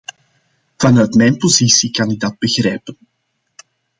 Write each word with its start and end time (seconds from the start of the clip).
Vanuit 0.77 1.13
mijn 1.15 1.37
positie 1.37 1.91
kan 1.91 2.09
ik 2.09 2.19
dat 2.19 2.37
begrijpen. 2.39 2.97